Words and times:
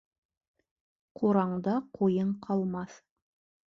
Ҡураңда 1.21 1.79
ҡуйың 2.01 2.35
ҡалмаҫ. 2.49 3.03